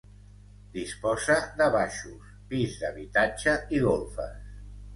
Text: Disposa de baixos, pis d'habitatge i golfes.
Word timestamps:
Disposa 0.77 1.35
de 1.59 1.67
baixos, 1.75 2.33
pis 2.55 2.81
d'habitatge 2.81 3.57
i 3.79 3.87
golfes. 3.87 4.53